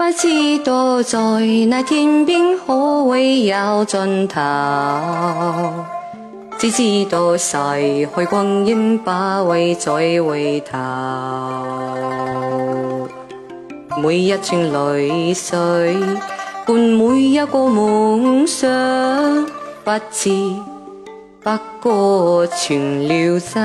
[0.00, 1.18] 不知道在
[1.68, 4.40] 那天边可会有尽头，
[6.58, 7.58] 只知道逝
[8.16, 9.10] 去光阴不
[9.46, 9.92] 会再
[10.22, 10.78] 回头。
[14.02, 15.94] 每一串泪水
[16.66, 18.70] 伴每一个梦想，
[19.84, 20.30] 不知
[21.42, 21.50] 不
[21.82, 23.60] 觉全了心。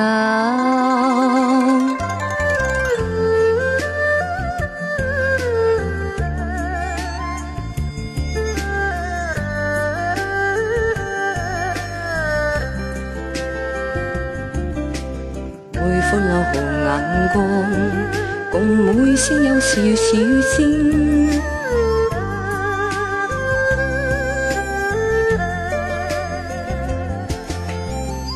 [15.96, 16.90] 每欢流红眼
[17.32, 17.40] 光，
[18.52, 20.54] 共每声有笑笑声。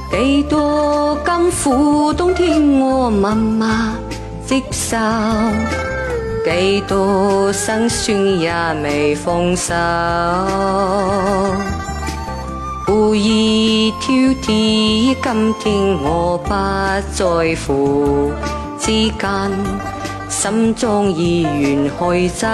[0.09, 3.67] 几多甘苦冬天我默默
[4.45, 4.95] 接受，
[6.45, 8.53] 几多辛酸也
[8.83, 9.73] 未放手。
[12.89, 16.49] 故意挑剔，今天我不
[17.13, 18.31] 在乎，
[18.79, 19.51] 之间
[20.27, 22.47] 心中意愿去走。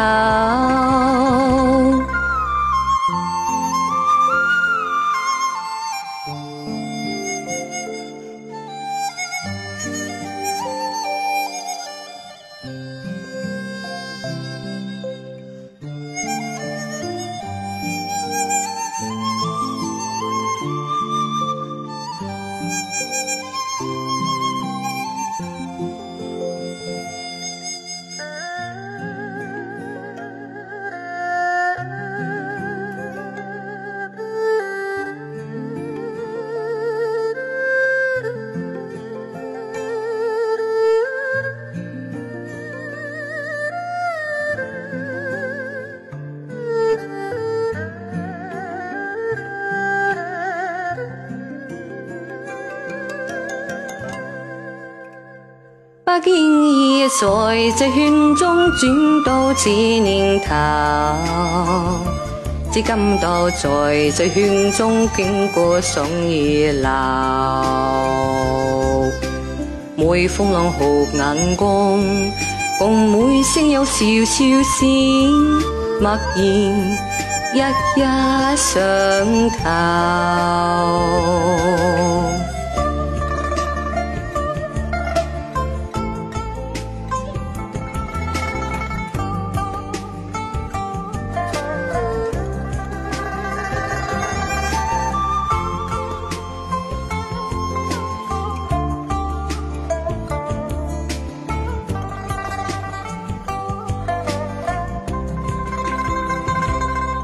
[56.06, 57.18] 不经意在
[57.76, 60.54] 这圈中转到这年头，
[62.72, 68.04] 只感到在这圈中经过想热闹。
[69.96, 72.00] 每风浪好眼光，
[72.78, 74.46] 共每声有笑笑
[74.78, 74.88] 声，
[76.00, 76.38] 默然
[77.56, 77.58] 一
[78.00, 78.02] 一
[78.56, 78.86] 上
[79.50, 79.66] 头。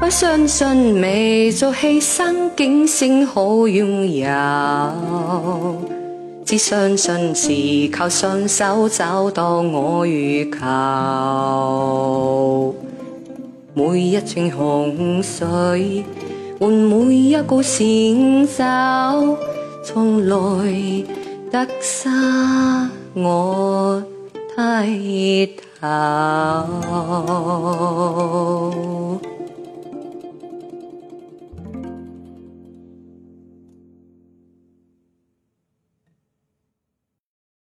[0.02, 4.26] 不相信未做牺牲，竟先好拥有。
[6.44, 10.58] 只相信是靠双手找到我欲求。
[13.74, 16.04] 每一串洪水
[16.58, 18.64] 换每一个成就，
[19.84, 20.34] 从来
[21.52, 22.08] 得失
[23.14, 24.02] 我
[24.56, 25.86] 低头。